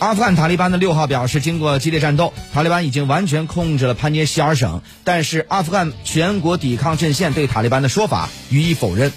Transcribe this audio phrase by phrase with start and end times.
[0.00, 9.12] 阿富汗塔利班的六号表示经过激烈战斗塔利班已经完全控制了潘杰希尔省但是阿富汗全国抵抗阵线对塔利班的说法予以否认。